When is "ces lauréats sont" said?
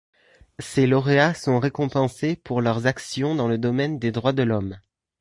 0.57-1.59